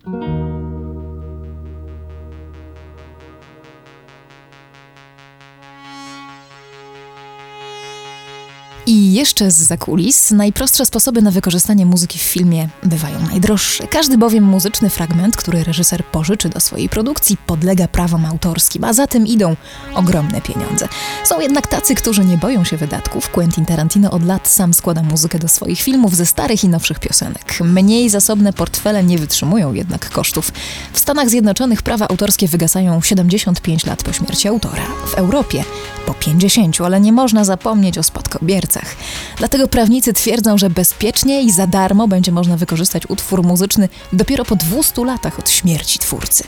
Jeszcze 9.42 9.64
z 9.64 9.68
zakulis, 9.68 10.32
najprostsze 10.32 10.86
sposoby 10.86 11.22
na 11.22 11.32
wykorzystanie 11.32 11.86
muzyki 11.86 12.20
w 12.20 12.22
filmie 12.22 12.70
bywają 12.84 13.20
najdroższe. 13.20 13.88
Każdy 13.88 14.18
bowiem 14.18 14.44
muzyczny 14.44 14.90
fragment, 14.90 15.36
który 15.36 15.64
reżyser 15.64 16.06
pożyczy 16.06 16.50
do 16.50 16.60
swojej 16.60 16.90
produkcji, 16.90 17.38
podlega 17.46 17.88
prawom 17.88 18.26
autorskim, 18.26 18.84
a 18.84 18.94
za 18.94 19.08
tym 19.08 19.28
idą 19.28 19.56
ogromne 19.94 20.42
pieniądze. 20.42 20.88
Są 21.26 21.40
jednak 21.40 21.68
tacy, 21.68 21.96
którzy 21.96 22.26
nie 22.26 22.38
boją 22.38 22.64
się 22.64 22.78
wydatków. 22.78 23.30
Quentin 23.30 23.66
Tarantino 23.66 24.12
od 24.12 24.26
lat 24.26 24.48
sam 24.48 24.74
składa 24.74 25.04
muzykę 25.04 25.40
do 25.40 25.48
swoich 25.48 25.82
filmów 25.82 26.16
ze 26.16 26.26
starych 26.26 26.64
i 26.64 26.70
nowszych 26.70 27.00
piosenek. 27.00 27.60
Mniej 27.62 28.10
zasobne 28.10 28.54
portfele 28.54 29.04
nie 29.04 29.18
wytrzymują 29.18 29.74
jednak 29.74 30.10
kosztów. 30.10 30.52
W 30.94 31.00
Stanach 31.00 31.30
Zjednoczonych 31.30 31.82
prawa 31.82 32.08
autorskie 32.08 32.48
wygasają 32.48 33.02
75 33.02 33.86
lat 33.86 34.04
po 34.04 34.14
śmierci 34.14 34.48
autora. 34.48 34.84
W 35.08 35.14
Europie 35.14 35.64
po 36.06 36.14
50, 36.14 36.82
ale 36.82 37.02
nie 37.02 37.12
można 37.12 37.46
zapomnieć 37.46 37.98
o 37.98 38.04
spadkobiercach. 38.04 38.96
Dlatego 39.38 39.68
prawnicy 39.68 40.14
twierdzą, 40.14 40.58
że 40.58 40.70
bezpiecznie 40.70 41.42
i 41.42 41.52
za 41.52 41.68
darmo 41.68 42.08
będzie 42.08 42.32
można 42.32 42.58
wykorzystać 42.58 43.10
utwór 43.10 43.44
muzyczny 43.44 43.90
dopiero 44.14 44.46
po 44.46 44.56
200 44.56 45.06
latach 45.06 45.40
od 45.40 45.50
śmierci 45.50 46.00
twórcy. 46.00 46.44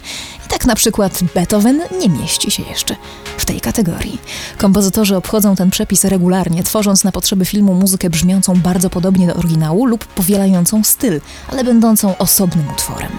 I 0.45 0.49
tak 0.49 0.65
na 0.65 0.75
przykład 0.75 1.19
Beethoven 1.35 1.81
nie 2.01 2.09
mieści 2.09 2.51
się 2.51 2.63
jeszcze 2.63 2.95
w 3.37 3.45
tej 3.45 3.61
kategorii. 3.61 4.21
Kompozytorzy 4.57 5.15
obchodzą 5.15 5.55
ten 5.55 5.69
przepis 5.69 6.03
regularnie, 6.03 6.63
tworząc 6.63 7.03
na 7.03 7.11
potrzeby 7.11 7.45
filmu 7.45 7.73
muzykę 7.73 8.09
brzmiącą 8.09 8.53
bardzo 8.61 8.89
podobnie 8.89 9.27
do 9.27 9.33
oryginału 9.33 9.85
lub 9.85 10.05
powielającą 10.05 10.83
styl, 10.83 11.21
ale 11.47 11.63
będącą 11.63 12.17
osobnym 12.17 12.69
utworem. 12.69 13.11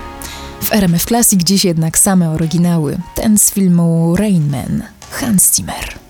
W 0.63 0.73
RMF 0.73 1.05
Classic 1.05 1.43
dziś 1.43 1.65
jednak 1.65 1.99
same 1.99 2.31
oryginały. 2.31 2.99
Ten 3.15 3.39
z 3.39 3.51
filmu 3.51 4.17
Rain 4.17 4.51
Man, 4.51 4.83
Hans 5.11 5.57
Zimmer. 5.57 6.04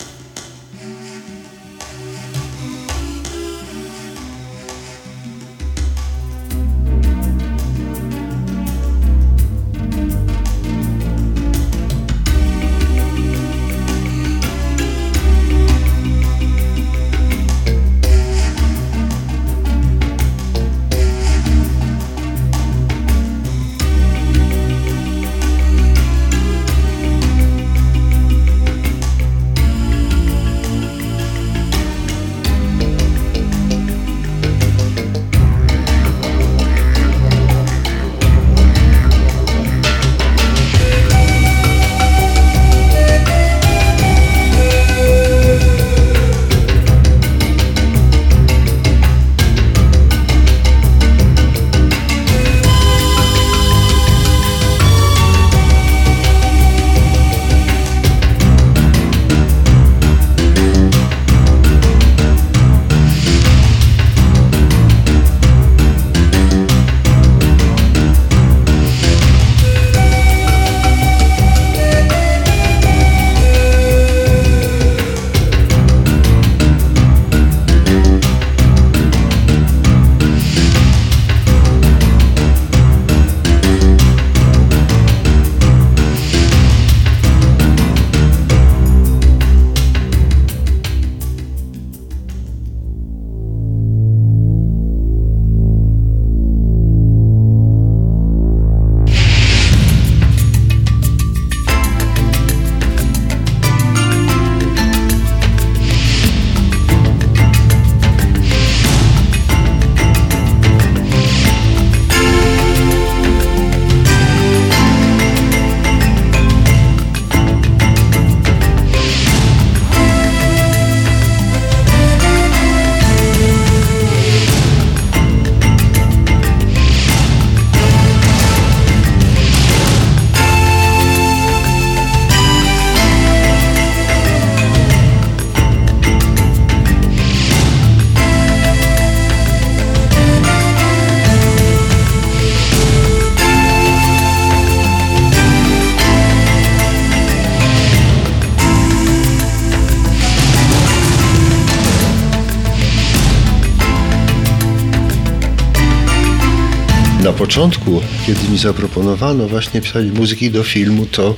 Na 157.24 157.32
początku, 157.32 158.00
kiedy 158.26 158.48
mi 158.48 158.58
zaproponowano 158.58 159.48
właśnie 159.48 159.80
pisać 159.80 160.06
muzyki 160.06 160.50
do 160.50 160.62
filmu, 160.62 161.06
to 161.06 161.34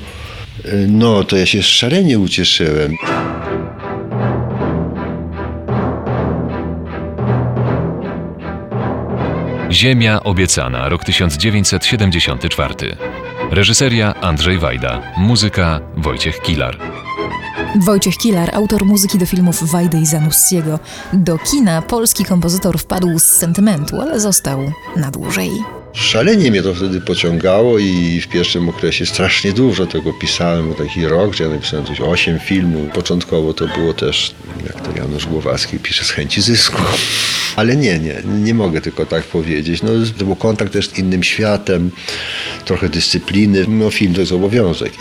y, 0.65 0.87
no, 0.89 1.25
to 1.25 1.37
ja 1.37 1.47
się 1.47 1.63
szalenie 1.63 2.19
ucieszyłem. 2.19 2.95
Ziemia 9.71 10.23
obiecana, 10.23 10.89
rok 10.89 11.05
1974. 11.05 12.75
Reżyseria 13.51 14.15
Andrzej 14.21 14.59
Wajda, 14.59 15.03
muzyka 15.17 15.81
Wojciech 15.97 16.41
Kilar. 16.41 16.79
Wojciech 17.77 18.17
Kilar, 18.17 18.55
autor 18.55 18.85
muzyki 18.85 19.19
do 19.19 19.27
filmów 19.27 19.71
Wajdy 19.71 19.99
i 19.99 20.07
Zanussiego. 20.07 20.79
Do 21.13 21.39
kina 21.39 21.83
polski 21.83 22.25
kompozytor 22.25 22.79
wpadł 22.79 23.19
z 23.19 23.25
sentymentu, 23.25 24.01
ale 24.01 24.21
został 24.21 24.73
na 24.97 25.11
dłużej. 25.11 25.76
Szalenie 25.97 26.51
mnie 26.51 26.63
to 26.63 26.75
wtedy 26.75 27.01
pociągało 27.01 27.79
i 27.79 28.21
w 28.21 28.29
pierwszym 28.29 28.69
okresie 28.69 29.07
strasznie 29.07 29.53
dużo 29.53 29.87
tego 29.87 30.13
pisałem, 30.13 30.75
taki 30.75 31.07
rok, 31.07 31.31
gdzie 31.31 31.45
ja 31.45 31.51
napisałem 31.51 31.87
coś 31.87 32.01
8 32.01 32.39
filmów. 32.39 32.93
Początkowo 32.93 33.55
to 33.55 33.69
było 33.69 33.93
też, 33.95 34.35
jak 34.67 34.81
to 34.81 35.01
Janusz 35.01 35.27
Głowacki 35.27 35.79
pisze, 35.79 36.05
z 36.05 36.11
chęci 36.11 36.43
zysku. 36.43 36.83
Ale 37.57 37.77
nie, 37.77 37.99
nie, 37.99 38.23
nie 38.25 38.55
mogę 38.55 38.81
tylko 38.81 39.07
tak 39.07 39.25
powiedzieć. 39.25 39.83
No, 39.83 39.91
to 40.19 40.25
był 40.25 40.37
kontakt 40.37 40.73
też 40.73 40.89
z 40.89 40.99
innym 40.99 41.23
światem, 41.23 41.91
trochę 42.65 42.89
dyscypliny. 42.89 43.65
No 43.69 43.91
film 43.91 44.15
to 44.15 44.21
jest 44.21 44.33
obowiązek, 44.33 44.93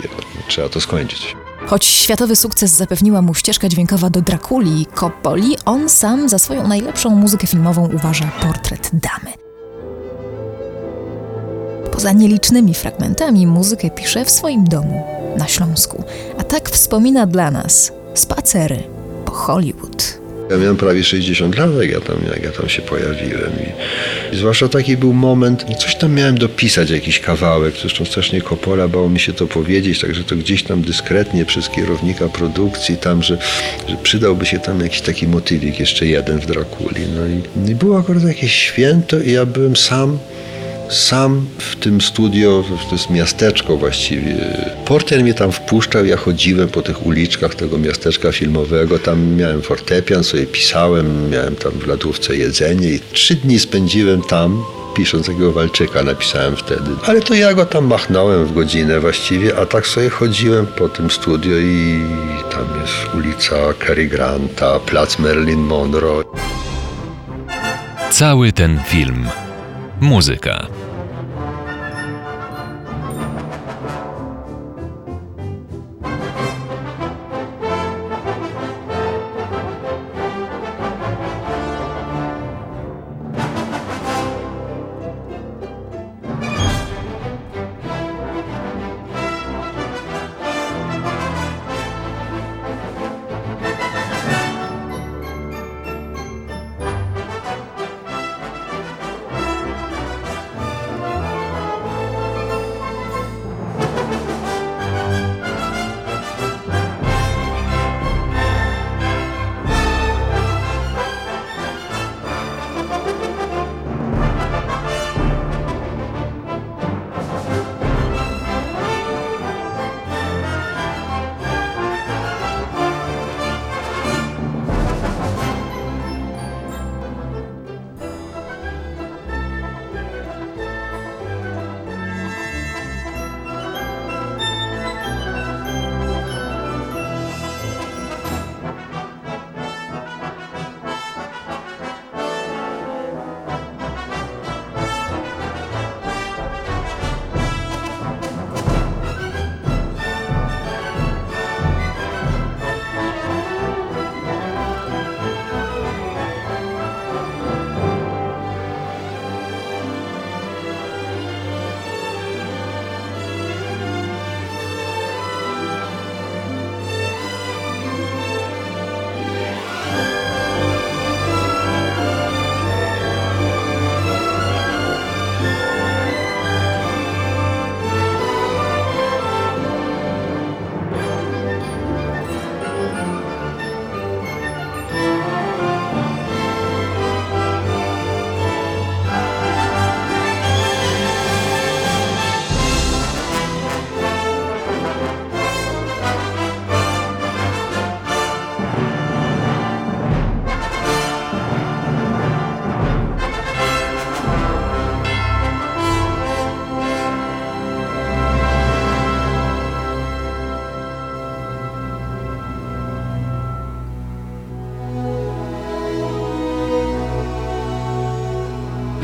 trzeba 0.48 0.68
to 0.68 0.80
skończyć. 0.80 1.36
Choć 1.66 1.84
światowy 1.84 2.36
sukces 2.36 2.70
zapewniła 2.70 3.22
mu 3.22 3.34
ścieżka 3.34 3.68
dźwiękowa 3.68 4.10
do 4.10 4.20
Drakuli 4.22 4.82
i 4.82 4.86
Coppoli, 4.86 5.56
on 5.64 5.88
sam 5.88 6.28
za 6.28 6.38
swoją 6.38 6.68
najlepszą 6.68 7.10
muzykę 7.10 7.46
filmową 7.46 7.90
uważa 7.94 8.30
portret 8.42 8.90
damy. 8.92 9.45
Poza 11.96 12.12
nielicznymi 12.12 12.74
fragmentami 12.74 13.46
muzykę 13.46 13.90
pisze 13.90 14.24
w 14.24 14.30
swoim 14.30 14.64
domu 14.64 15.04
na 15.38 15.48
Śląsku, 15.48 16.04
a 16.38 16.44
tak 16.44 16.70
wspomina 16.70 17.26
dla 17.26 17.50
nas 17.50 17.92
spacery 18.14 18.82
po 19.24 19.32
Hollywood. 19.32 20.18
Ja 20.50 20.56
miałem 20.56 20.76
prawie 20.76 21.04
60 21.04 21.58
lat, 21.58 21.70
jak 21.80 21.90
ja 21.90 22.00
tam, 22.00 22.16
jak 22.28 22.42
ja 22.42 22.50
tam 22.50 22.68
się 22.68 22.82
pojawiłem. 22.82 23.52
I, 24.32 24.36
zwłaszcza 24.36 24.68
taki 24.68 24.96
był 24.96 25.12
moment, 25.12 25.64
coś 25.78 25.96
tam 25.96 26.14
miałem 26.14 26.38
dopisać, 26.38 26.90
jakiś 26.90 27.20
kawałek. 27.20 27.74
Zresztą 27.80 28.04
strasznie 28.04 28.42
Coppola 28.42 28.88
bało 28.88 29.08
mi 29.08 29.20
się 29.20 29.32
to 29.32 29.46
powiedzieć, 29.46 30.00
także 30.00 30.24
to 30.24 30.36
gdzieś 30.36 30.62
tam 30.62 30.82
dyskretnie 30.82 31.44
przez 31.44 31.68
kierownika 31.68 32.28
produkcji 32.28 32.96
tam, 32.96 33.22
że, 33.22 33.38
że 33.88 33.96
przydałby 34.02 34.46
się 34.46 34.58
tam 34.58 34.80
jakiś 34.80 35.00
taki 35.00 35.28
motywik, 35.28 35.80
jeszcze 35.80 36.06
jeden 36.06 36.40
w 36.40 36.46
Drakuli. 36.46 37.02
No 37.16 37.26
i, 37.26 37.70
i 37.70 37.74
było 37.74 37.98
akurat 37.98 38.24
jakieś 38.24 38.52
święto 38.52 39.20
i 39.20 39.32
ja 39.32 39.46
byłem 39.46 39.76
sam 39.76 40.18
sam 40.90 41.46
w 41.58 41.76
tym 41.76 42.00
studio, 42.00 42.64
to 42.88 42.92
jest 42.92 43.10
miasteczko 43.10 43.76
właściwie. 43.76 44.36
Porter 44.84 45.22
mnie 45.22 45.34
tam 45.34 45.52
wpuszczał, 45.52 46.04
ja 46.04 46.16
chodziłem 46.16 46.68
po 46.68 46.82
tych 46.82 47.06
uliczkach 47.06 47.54
tego 47.54 47.78
miasteczka 47.78 48.32
filmowego, 48.32 48.98
tam 48.98 49.34
miałem 49.34 49.62
fortepian, 49.62 50.24
sobie 50.24 50.46
pisałem, 50.46 51.30
miałem 51.30 51.56
tam 51.56 51.72
w 51.72 51.86
lodówce 51.86 52.36
jedzenie 52.36 52.88
i 52.88 53.00
trzy 53.12 53.34
dni 53.34 53.58
spędziłem 53.58 54.22
tam, 54.22 54.64
pisząc 54.96 55.26
takiego 55.26 55.52
walczyka 55.52 56.02
napisałem 56.02 56.56
wtedy. 56.56 56.90
Ale 57.06 57.20
to 57.20 57.34
ja 57.34 57.54
go 57.54 57.66
tam 57.66 57.86
machnąłem 57.86 58.46
w 58.46 58.54
godzinę 58.54 59.00
właściwie, 59.00 59.56
a 59.56 59.66
tak 59.66 59.86
sobie 59.86 60.10
chodziłem 60.10 60.66
po 60.66 60.88
tym 60.88 61.10
studio 61.10 61.58
i 61.58 62.00
tam 62.50 62.80
jest 62.80 63.14
ulica 63.14 63.56
Cary 63.86 64.06
Granta, 64.06 64.80
plac 64.80 65.18
Marilyn 65.18 65.60
Monroe. 65.60 66.24
Cały 68.10 68.52
ten 68.52 68.80
film. 68.86 69.26
Muzyka. 70.00 70.66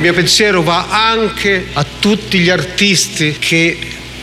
Mio 0.03 0.15
pensiero 0.15 0.63
va 0.63 0.89
anche 0.89 1.69
a 1.75 1.87
tutti 2.01 2.41
gli 2.41 2.51
artisti 2.51 3.37
che 3.39 3.79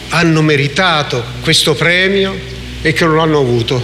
hanno 0.10 0.42
meritato 0.42 1.24
questo 1.40 1.74
premio 1.74 2.38
e 2.82 2.92
che 2.92 3.06
non 3.06 3.16
l'hanno 3.16 3.40
avuto. 3.40 3.82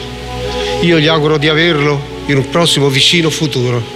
Io 0.81 0.99
gli 0.99 1.07
auguro 1.07 1.37
di 1.37 1.47
averlo 1.47 2.23
in 2.25 2.35
un 2.35 2.49
prossimo 2.49 2.89
vicino 2.89 3.29
futuro. 3.29 3.94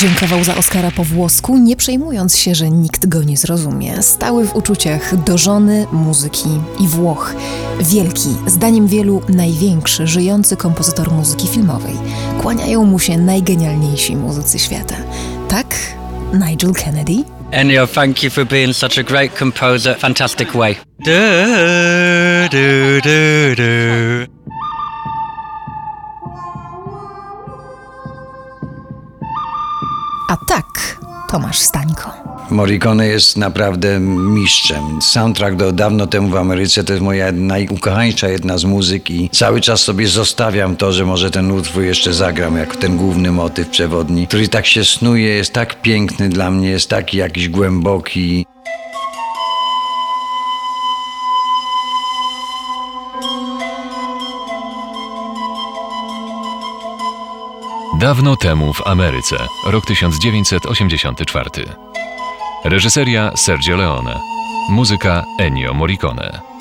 Dziękował 0.00 0.44
za 0.44 0.56
Oscara 0.56 0.90
po 0.90 1.04
włosku, 1.04 1.58
nie 1.58 1.76
przejmując 1.76 2.36
się, 2.36 2.54
że 2.54 2.70
nikt 2.70 3.06
go 3.06 3.22
nie 3.22 3.36
zrozumie. 3.36 4.02
Stały 4.02 4.46
w 4.46 4.56
uczuciach 4.56 5.24
do 5.24 5.38
żony, 5.38 5.86
muzyki 5.92 6.48
i 6.80 6.88
Włoch. 6.88 7.34
Wielki, 7.80 8.28
zdaniem 8.46 8.86
wielu 8.86 9.22
największy, 9.28 10.06
żyjący 10.06 10.56
kompozytor 10.56 11.12
muzyki 11.12 11.48
filmowej. 11.48 11.94
Kłaniają 12.42 12.84
mu 12.84 12.98
się 12.98 13.18
najgenialniejsi 13.18 14.16
muzycy 14.16 14.58
świata. 14.58 14.96
Tak, 15.48 15.66
Nigel 16.32 16.72
Kennedy, 16.72 17.24
Ennio, 17.50 17.86
thank 17.86 18.22
you 18.22 18.30
for 18.30 18.46
being 18.46 18.74
such 18.74 18.98
a 18.98 19.02
great 19.02 19.38
composer. 19.38 19.96
Fantastic 19.98 20.52
way. 20.52 20.76
Du, 20.98 21.12
du, 22.50 23.00
du, 23.00 24.35
tak, 30.56 30.98
Tomasz 31.30 31.58
Stańko. 31.58 32.10
Morricone 32.50 33.06
jest 33.06 33.36
naprawdę 33.36 34.00
mistrzem. 34.00 35.02
Soundtrack 35.02 35.56
do 35.56 35.72
dawno 35.72 36.06
temu 36.06 36.28
w 36.28 36.36
Ameryce 36.36 36.84
to 36.84 36.92
jest 36.92 37.04
moja 37.04 37.32
najukochańsza 37.32 38.28
jedna 38.28 38.58
z 38.58 38.64
muzyk 38.64 39.10
i 39.10 39.30
cały 39.30 39.60
czas 39.60 39.80
sobie 39.80 40.08
zostawiam 40.08 40.76
to, 40.76 40.92
że 40.92 41.04
może 41.04 41.30
ten 41.30 41.52
utwór 41.52 41.82
jeszcze 41.82 42.14
zagram, 42.14 42.56
jak 42.56 42.76
ten 42.76 42.96
główny 42.96 43.32
motyw 43.32 43.68
przewodni, 43.68 44.26
który 44.26 44.48
tak 44.48 44.66
się 44.66 44.84
snuje, 44.84 45.28
jest 45.28 45.52
tak 45.52 45.82
piękny 45.82 46.28
dla 46.28 46.50
mnie, 46.50 46.68
jest 46.68 46.90
taki 46.90 47.16
jakiś 47.16 47.48
głęboki. 47.48 48.46
Dawno 58.06 58.36
temu 58.36 58.72
w 58.72 58.86
Ameryce, 58.86 59.36
rok 59.66 59.86
1984. 59.86 61.50
Reżyseria 62.64 63.36
Sergio 63.36 63.76
Leone. 63.76 64.20
Muzyka 64.70 65.24
Ennio 65.38 65.74
Morricone. 65.74 66.55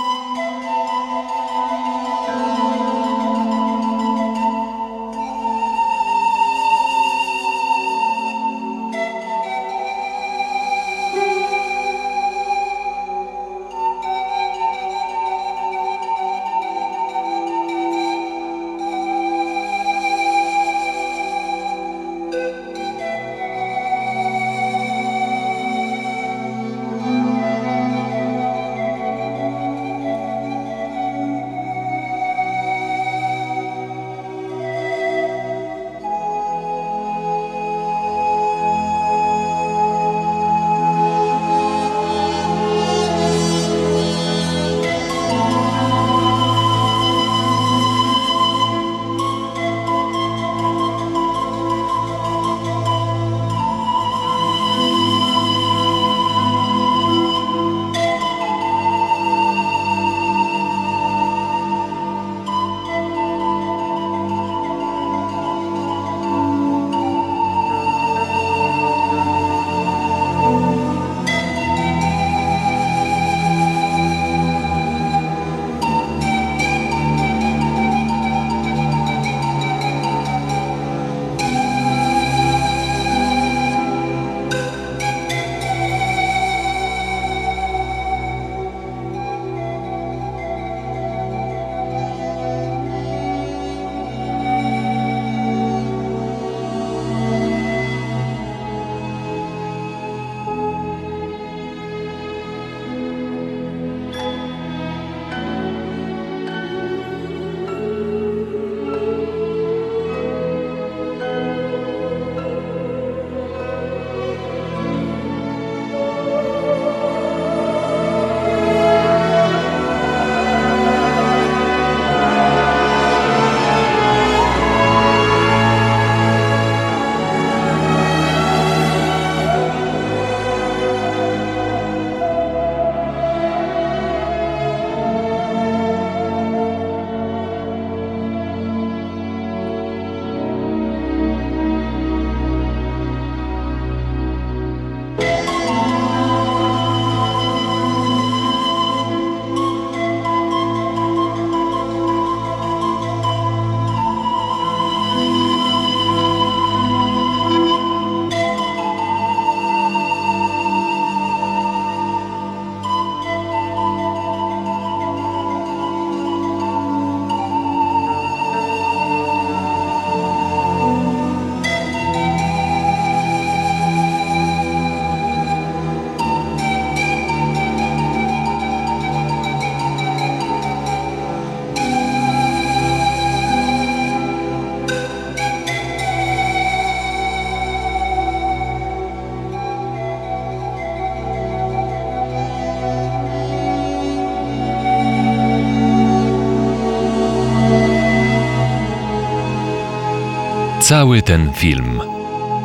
Cały 200.85 201.21
ten 201.21 201.53
film. 201.53 202.01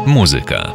Muzyka. 0.06 0.72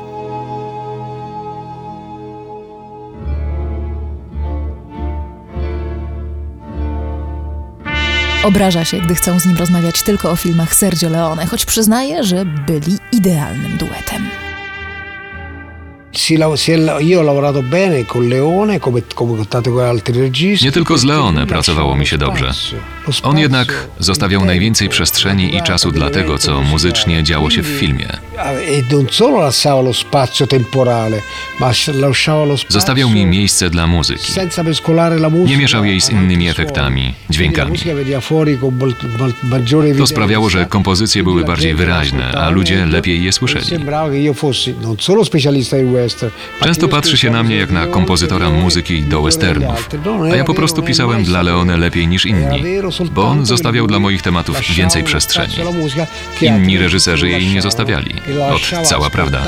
Obraża 8.43 8.85
się, 8.85 9.01
gdy 9.01 9.15
chcą 9.15 9.39
z 9.39 9.45
nim 9.45 9.57
rozmawiać 9.57 10.03
tylko 10.03 10.31
o 10.31 10.35
filmach 10.35 10.75
Sergio 10.75 11.09
Leone, 11.09 11.45
choć 11.45 11.65
przyznaje, 11.65 12.23
że 12.23 12.45
byli 12.45 12.97
idealnym 13.11 13.77
duetem. 13.77 14.44
Si 16.25 16.37
si 16.55 16.71
è 16.71 17.01
io 17.01 17.19
ho 17.19 17.23
lavorato 17.23 17.61
bene 17.61 18.03
con 18.03 18.27
Leone, 18.27 18.79
come, 18.79 19.03
come 19.13 19.35
con 19.35 19.47
tanti 19.47 19.69
altri 19.69 20.19
registi. 20.19 20.65
Nie 20.65 20.71
tylko 20.71 20.97
z 20.97 21.03
Leone 21.03 21.47
pracowało 21.47 21.95
mi 21.95 22.07
się 22.07 22.17
dobrze. 22.17 22.51
On 23.23 23.37
jednak 23.37 23.87
zostawiał 23.99 24.45
najwięcej 24.45 24.89
przestrzeni 24.89 25.55
i 25.55 25.61
czasu 25.61 25.91
dla 25.91 26.09
tego, 26.09 26.37
co 26.37 26.61
muzycznie 26.61 27.23
działo 27.23 27.49
się 27.49 27.61
w 27.61 27.67
filmie. 27.67 28.07
E 28.37 28.83
non 28.91 29.07
solo 29.09 29.39
lasciava 29.39 29.81
lo 29.81 29.93
spazio 29.93 30.45
temporale, 30.45 31.21
ma 31.59 31.71
lasciava 31.93 32.43
lo 32.45 32.57
spazio 32.57 32.73
Zostawiał 32.73 33.09
mi 33.09 33.25
miejsce 33.25 33.69
dla 33.69 33.87
muzyki. 33.87 34.31
senza 34.31 34.63
mescolare 34.63 35.15
la 35.15 35.29
musica. 35.29 35.49
Nie 35.49 35.57
mieszał 35.57 35.85
jej 35.85 36.01
z 36.01 36.09
innymi 36.09 36.49
efektami, 36.49 37.13
dźwiękami. 37.29 37.79
To 39.97 40.07
sprawiało, 40.07 40.49
że 40.49 40.65
kompozycje 40.65 41.23
były 41.23 41.43
bardziej 41.43 41.73
wyraźne, 41.73 42.31
a 42.31 42.49
ludzie 42.49 42.85
lepiej 42.85 43.23
je 43.23 43.31
słyszeli. 43.31 43.65
Ma 46.61 46.67
Często 46.67 46.87
patrzy 46.87 47.17
się 47.17 47.29
na 47.29 47.43
mnie 47.43 47.55
jak 47.55 47.71
na 47.71 47.87
kompozytora 47.87 48.49
muzyki 48.49 49.03
do 49.03 49.21
westernów, 49.21 49.89
a 50.31 50.35
ja 50.35 50.43
po 50.43 50.53
prostu 50.53 50.83
pisałem 50.83 51.23
dla 51.23 51.41
Leone 51.41 51.77
lepiej 51.77 52.07
niż 52.07 52.25
inni, 52.25 52.63
bo 53.11 53.27
on 53.27 53.45
zostawiał 53.45 53.87
dla 53.87 53.99
moich 53.99 54.21
tematów 54.21 54.61
więcej 54.75 55.03
przestrzeni. 55.03 55.53
Inni 56.41 56.77
reżyserzy 56.77 57.29
jej 57.29 57.47
nie 57.47 57.61
zostawiali. 57.61 58.15
Ot, 58.53 58.87
cała 58.87 59.09
prawda. 59.09 59.43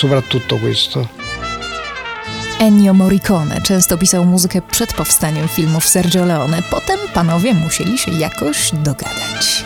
Soprattutto 0.00 0.56
questo. 0.58 1.06
Ennio 2.60 2.94
Morricone 2.94 3.60
często 3.62 3.98
pisał 3.98 4.24
muzykę 4.24 4.62
przed 4.70 4.92
powstaniem 4.94 5.48
filmów 5.48 5.88
Sergio 5.88 6.24
Leone. 6.24 6.62
Potem 6.70 6.98
panowie 7.14 7.54
musieli 7.54 7.98
się 7.98 8.10
jakoś 8.10 8.70
dogadać. 8.72 9.64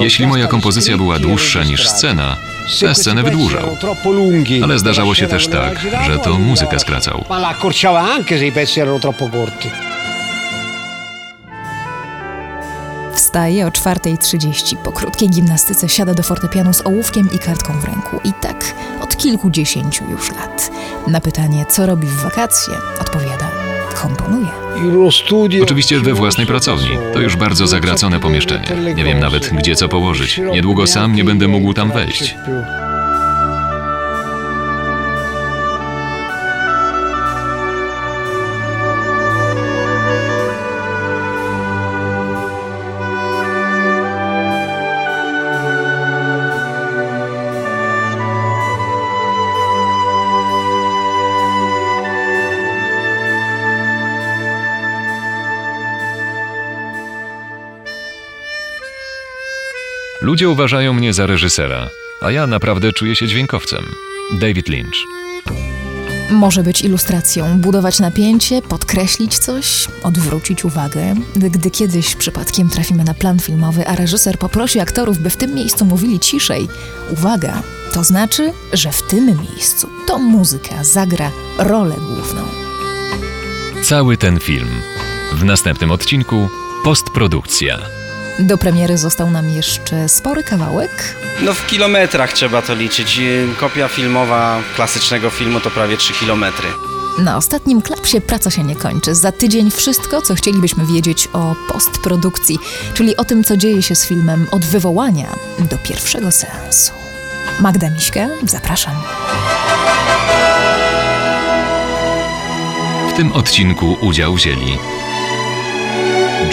Jeśli 0.00 0.26
moja 0.26 0.46
kompozycja 0.46 0.96
była 0.96 1.18
dłuższa 1.18 1.64
niż 1.64 1.88
scena, 1.88 2.36
tę 2.80 2.94
scenę 2.94 3.22
wydłużał. 3.22 3.76
Ale 4.64 4.78
zdarzało 4.78 5.14
się 5.14 5.26
też 5.26 5.48
tak, 5.48 5.80
że 6.06 6.18
to 6.18 6.38
muzykę 6.38 6.78
skracał. 6.78 7.24
Wstaje 13.16 13.66
o 13.66 13.70
4.30. 13.70 14.76
Po 14.76 14.92
krótkiej 14.92 15.28
gimnastyce 15.30 15.88
siada 15.88 16.14
do 16.14 16.22
fortepianu 16.22 16.72
z 16.72 16.86
ołówkiem 16.86 17.28
i 17.32 17.38
kartką 17.38 17.80
w 17.80 17.84
ręku. 17.84 18.20
I 18.24 18.32
tak 18.40 18.74
od 19.00 19.16
kilkudziesięciu 19.16 20.04
już 20.10 20.32
lat. 20.32 20.70
Na 21.06 21.20
pytanie, 21.20 21.66
co 21.68 21.86
robi 21.86 22.06
w 22.06 22.16
wakacje, 22.22 22.74
odpowiada: 23.00 23.50
komponuje. 23.94 24.46
Oczywiście 25.62 26.00
we 26.00 26.14
własnej 26.14 26.46
pracowni. 26.46 26.90
To 27.12 27.20
już 27.20 27.36
bardzo 27.36 27.66
zagracone 27.66 28.20
pomieszczenie. 28.20 28.94
Nie 28.96 29.04
wiem 29.04 29.20
nawet, 29.20 29.50
gdzie 29.50 29.76
co 29.76 29.88
położyć. 29.88 30.40
Niedługo 30.52 30.86
sam 30.86 31.14
nie 31.14 31.24
będę 31.24 31.48
mógł 31.48 31.74
tam 31.74 31.92
wejść. 31.92 32.36
Ludzie 60.36 60.48
uważają 60.48 60.92
mnie 60.92 61.12
za 61.12 61.26
reżysera, 61.26 61.90
a 62.20 62.30
ja 62.30 62.46
naprawdę 62.46 62.92
czuję 62.92 63.16
się 63.16 63.28
dźwiękowcem. 63.28 63.84
David 64.32 64.68
Lynch. 64.68 64.96
Może 66.30 66.62
być 66.62 66.82
ilustracją, 66.82 67.60
budować 67.60 68.00
napięcie, 68.00 68.62
podkreślić 68.62 69.38
coś, 69.38 69.88
odwrócić 70.02 70.64
uwagę. 70.64 71.14
Gdy 71.36 71.70
kiedyś 71.70 72.14
przypadkiem 72.14 72.68
trafimy 72.68 73.04
na 73.04 73.14
plan 73.14 73.38
filmowy, 73.38 73.86
a 73.86 73.96
reżyser 73.96 74.38
poprosi 74.38 74.80
aktorów, 74.80 75.18
by 75.18 75.30
w 75.30 75.36
tym 75.36 75.54
miejscu 75.54 75.84
mówili 75.84 76.20
ciszej, 76.20 76.68
uwaga, 77.12 77.62
to 77.92 78.04
znaczy, 78.04 78.52
że 78.72 78.92
w 78.92 79.02
tym 79.02 79.26
miejscu 79.26 79.88
to 80.06 80.18
muzyka 80.18 80.84
zagra 80.84 81.30
rolę 81.58 81.94
główną. 81.94 82.42
Cały 83.82 84.16
ten 84.16 84.40
film. 84.40 84.68
W 85.32 85.44
następnym 85.44 85.90
odcinku 85.90 86.48
postprodukcja. 86.84 87.78
Do 88.38 88.58
premiery 88.58 88.98
został 88.98 89.30
nam 89.30 89.48
jeszcze 89.50 90.08
spory 90.08 90.42
kawałek, 90.42 91.16
No 91.42 91.54
w 91.54 91.66
kilometrach 91.66 92.32
trzeba 92.32 92.62
to 92.62 92.74
liczyć. 92.74 93.20
Kopia 93.60 93.88
filmowa 93.88 94.58
klasycznego 94.76 95.30
filmu 95.30 95.60
to 95.60 95.70
prawie 95.70 95.96
3 95.96 96.12
kilometry. 96.12 96.68
Na 97.18 97.36
ostatnim 97.36 97.82
klapsie 97.82 98.20
praca 98.20 98.50
się 98.50 98.64
nie 98.64 98.76
kończy. 98.76 99.14
Za 99.14 99.32
tydzień 99.32 99.70
wszystko, 99.70 100.22
co 100.22 100.34
chcielibyśmy 100.34 100.86
wiedzieć 100.86 101.28
o 101.32 101.54
postprodukcji, 101.72 102.58
czyli 102.94 103.16
o 103.16 103.24
tym, 103.24 103.44
co 103.44 103.56
dzieje 103.56 103.82
się 103.82 103.94
z 103.94 104.06
filmem 104.06 104.46
od 104.50 104.64
wywołania 104.64 105.26
do 105.58 105.78
pierwszego 105.78 106.30
seansu. 106.30 106.92
Magda 107.60 107.90
Miśka, 107.90 108.28
zapraszam. 108.46 108.94
W 113.10 113.12
tym 113.16 113.32
odcinku 113.32 113.96
udział 114.00 114.34
wzięli 114.34 114.78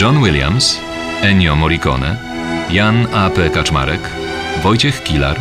John 0.01 0.23
Williams, 0.23 0.77
Ennio 1.23 1.55
Morricone, 1.55 2.17
Jan 2.69 3.07
A.P. 3.13 3.49
Kaczmarek, 3.49 4.09
Wojciech 4.63 5.03
Kilar, 5.03 5.39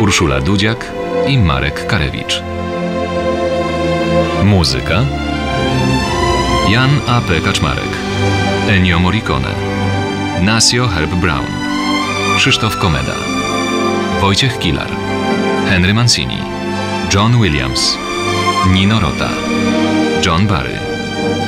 Urszula 0.00 0.40
Dudziak 0.40 0.92
i 1.26 1.38
Marek 1.38 1.86
Karewicz. 1.86 2.42
Muzyka 4.44 5.04
Jan 6.70 6.90
A.P. 7.06 7.40
Kaczmarek, 7.40 7.88
Ennio 8.68 8.98
Morricone, 8.98 9.54
Nasio 10.42 10.88
Herb 10.88 11.14
Brown, 11.14 11.46
Krzysztof 12.36 12.78
Komeda, 12.78 13.14
Wojciech 14.20 14.58
Kilar, 14.58 14.90
Henry 15.68 15.94
Mancini, 15.94 16.38
John 17.14 17.40
Williams, 17.40 17.98
Nino 18.72 19.00
Rota, 19.00 19.30
John 20.22 20.46
Barry, 20.46 20.78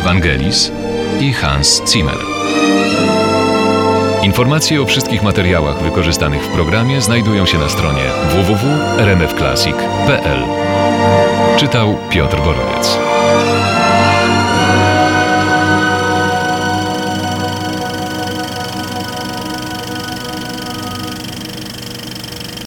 Vangelis 0.04 0.72
i 1.20 1.32
Hans 1.32 1.82
Zimmer. 1.86 2.29
Informacje 4.22 4.82
o 4.82 4.86
wszystkich 4.86 5.22
materiałach 5.22 5.82
wykorzystanych 5.82 6.42
w 6.42 6.52
programie 6.52 7.00
znajdują 7.00 7.46
się 7.46 7.58
na 7.58 7.68
stronie 7.68 8.02
www.rmfclassic.pl. 8.30 10.44
Czytał 11.58 11.96
Piotr 12.10 12.36
Borowiec. 12.36 13.09